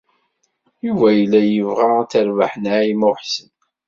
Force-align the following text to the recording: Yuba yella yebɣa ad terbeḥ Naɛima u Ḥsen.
Yuba 0.85 1.07
yella 1.17 1.41
yebɣa 1.43 1.89
ad 2.01 2.07
terbeḥ 2.11 2.51
Naɛima 2.57 3.07
u 3.09 3.11
Ḥsen. 3.19 3.49